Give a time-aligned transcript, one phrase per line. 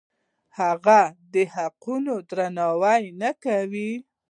[0.59, 3.69] هغوی د حقونو درناوی ونه کړ.